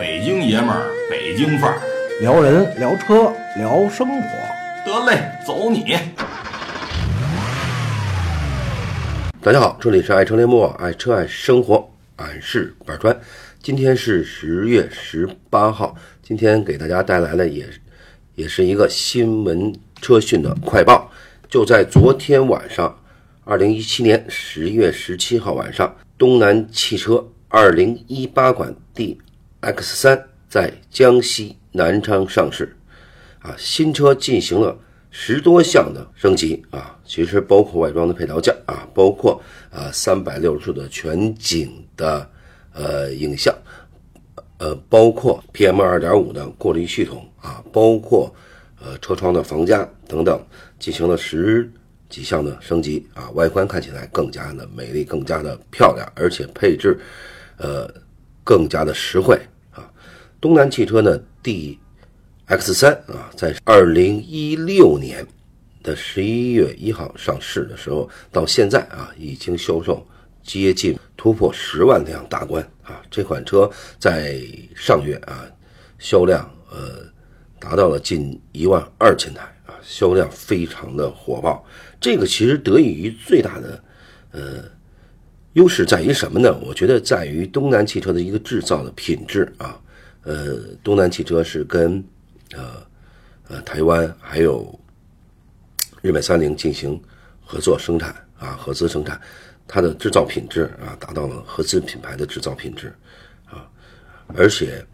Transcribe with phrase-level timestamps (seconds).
[0.00, 1.78] 北京爷们儿，北京范儿，
[2.22, 4.28] 聊人聊车聊生活，
[4.82, 5.94] 得嘞，走你！
[9.42, 11.86] 大家好，这里是爱车联播，爱车爱生活，
[12.16, 13.14] 俺是板川。
[13.62, 17.66] 今天是十月十八号，今天给大家带来的也
[18.36, 19.70] 也是一个新闻
[20.00, 21.12] 车讯的快报。
[21.50, 22.98] 就在昨天晚上，
[23.44, 29.20] 二零一七年十月十七号晚上，东南汽车二零一八款 D
[29.60, 32.74] X 三在江西南昌上市，
[33.40, 34.74] 啊，新车进行了
[35.10, 36.64] 十多项的升级。
[36.70, 38.54] 啊，其实包括外装的配套件。
[38.64, 42.28] 啊，包括啊三百六十度的全景的
[42.72, 43.54] 呃影像，
[44.58, 47.26] 呃，包括 PM 二点五的过滤系统。
[47.40, 48.34] 啊，包括
[48.80, 50.42] 呃车窗的防夹等等，
[50.78, 51.70] 进行了十
[52.08, 53.06] 几项的升级。
[53.14, 56.98] 啊，外观看起来更加的美丽，更加的漂亮，而且配置
[57.58, 57.88] 呃
[58.42, 59.38] 更加的实惠。
[60.40, 61.78] 东南汽车呢，D
[62.46, 65.24] X 三啊，在二零一六年
[65.82, 70.04] 的十一月一号上市的时候，到现在啊，已经销售
[70.42, 73.02] 接近突破十万辆大关啊。
[73.10, 74.40] 这款车在
[74.74, 75.44] 上月啊，
[75.98, 77.04] 销量呃
[77.58, 81.62] 达到了近一万二千台啊，销量非常的火爆。
[82.00, 83.84] 这个其实得益于最大的
[84.32, 84.64] 呃
[85.52, 86.58] 优势在于什么呢？
[86.64, 89.78] 我觉得在于东南汽车的一个制造的品质啊。
[90.22, 92.04] 呃，东南汽车是跟
[92.54, 92.86] 呃
[93.48, 94.78] 呃台湾还有
[96.02, 97.00] 日本三菱进行
[97.42, 99.18] 合作生产啊，合资生产，
[99.66, 102.94] 它的制造品质啊达到了合资品牌的制造品质
[103.46, 103.66] 啊，
[104.34, 104.84] 而且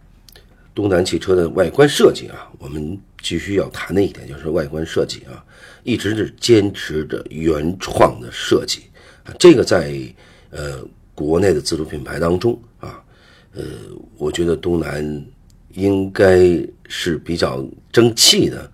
[0.75, 5.45] 东南汽车的外观设计啊，我们必须要谈的一点就是外观设计啊，
[5.83, 8.83] 一直是坚持着原创的设计，
[9.41, 9.93] 这个在
[10.51, 13.03] 呃国内的自主品牌当中啊。
[13.57, 13.65] 呃，
[14.19, 15.25] 我觉得东南
[15.73, 16.39] 应该
[16.89, 18.71] 是比较争气的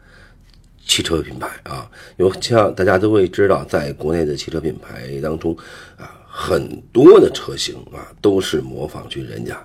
[0.84, 5.56] 汽车品牌啊，因为像大家都会知道，在国内的汽车品牌当中
[5.96, 9.64] 啊，很多的车型啊都是模仿去人家，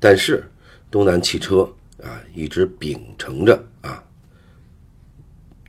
[0.00, 0.42] 但是
[0.90, 1.70] 东南汽车
[2.02, 4.02] 啊一直秉承着啊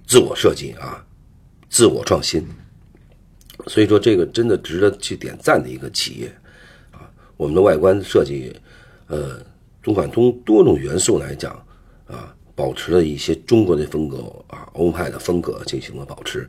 [0.07, 1.05] 自我设计啊
[1.67, 2.47] 自我创新，
[3.67, 6.27] 所以说这个真的值得去点赞的一个企业
[6.91, 8.55] 啊，我们的外观设计。
[9.07, 9.39] 呃，
[9.83, 11.53] 纵观从多种元素来讲，
[12.07, 14.17] 啊，保持了一些中国的风格
[14.47, 16.47] 啊，欧派的风格进行了保持，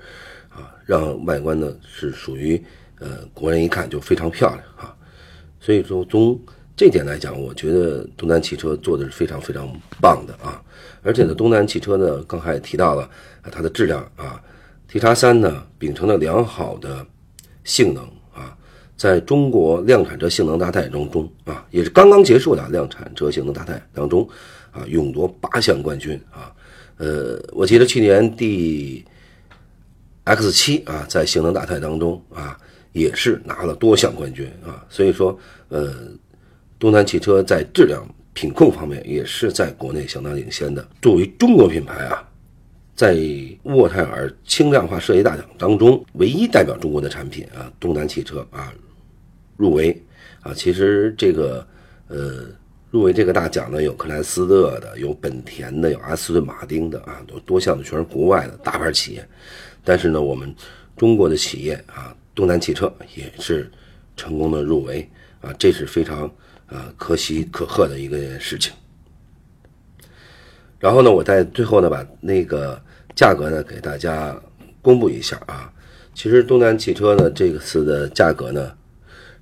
[0.48, 2.62] 啊，让外观呢是属于
[2.98, 4.96] 呃国人一看就非常漂亮啊，
[5.60, 6.40] 所以说从
[6.74, 9.68] 这点来讲，我觉得东南汽车做的是非常非常
[10.00, 10.62] 棒的啊，
[11.02, 13.10] 而且呢，东南汽车呢刚才也提到了
[13.52, 14.42] 它的质量啊
[14.88, 17.06] ，T 叉三呢秉承了良好的
[17.64, 18.15] 性能。
[18.96, 24.26] 在中国量产车性能大赛当中啊，也是刚刚结束的量产车性能大赛当中
[24.70, 26.52] 啊，勇夺八项冠军啊。
[26.96, 29.04] 呃，我记得去年第
[30.24, 32.58] X 七啊，在性能大赛当中啊，
[32.92, 34.82] 也是拿了多项冠军啊。
[34.88, 35.92] 所以说，呃，
[36.78, 38.02] 东南汽车在质量
[38.32, 40.86] 品控方面也是在国内相当领先的。
[41.02, 42.26] 作为中国品牌啊，
[42.96, 43.16] 在
[43.64, 48.72] 沃泰尔轻量化设计大奖当中，唯一代表中国的产品啊，东南汽车啊。
[49.58, 49.98] 入围
[50.42, 51.66] 啊，其实这个
[52.08, 52.44] 呃，
[52.90, 59.26] 入围这个大奖呢，有克莱斯勒的，有本田的，有阿斯顿马丁的啊，都多项的全是国外的大牌企业。
[59.82, 60.54] 但是呢，我们
[60.94, 63.70] 中国的企业啊，东南汽车也是
[64.14, 65.08] 成功的入围
[65.40, 66.30] 啊，这是非常
[66.66, 68.74] 啊可喜可贺的一个事情。
[70.86, 72.80] 然后呢，我在最后呢，把那个
[73.16, 74.40] 价格呢给大家
[74.80, 75.68] 公布一下啊。
[76.14, 78.70] 其实东南汽车呢，这个次的价格呢。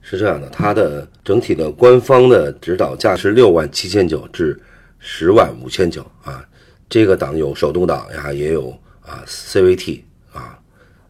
[0.06, 4.58] 是这样的，它的整体的官方的指导价是六万七千九至
[4.98, 6.44] 十万五千九啊，
[6.90, 10.00] 这个档有手动挡呀，也有啊 CVT
[10.30, 10.58] 啊，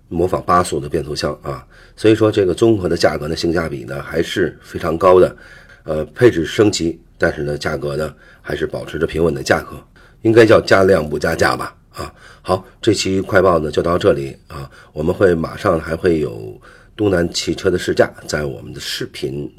[0.09, 5.37] 模仿八速的变速箱啊，所以说这个综合的价格呢，性价比呢还是非常高的，
[5.83, 9.77] 呃，配置升级，但是呢，价格呢还是保持着平稳的价格，
[10.25, 12.13] 应该叫加量不加价吧啊。
[12.43, 16.61] 好，这期快报呢就到这里啊，我们会马上还会有。
[16.97, 19.53] 东南汽车的试驾在我们的视频，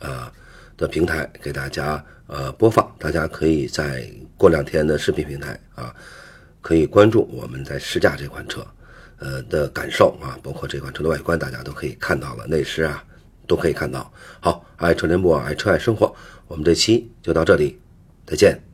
[0.00, 0.32] 啊
[0.76, 4.04] 的平台给大家呃播放，大家可以在
[4.36, 5.94] 过两天的视频平台啊，
[6.60, 8.66] 可以关注我们在试驾这款车，
[9.20, 13.00] 呃的感受啊，包括这款车的外观，大家都可以看到了，内饰啊
[13.46, 14.12] 都可以看到。
[14.40, 16.12] 好，爱车联播，爱车爱生活，
[16.48, 17.78] 我们这期就到这里，
[18.26, 18.71] 再见。